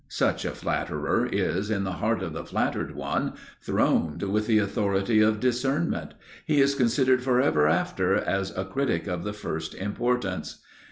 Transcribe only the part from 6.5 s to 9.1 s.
is considered forever after as a critic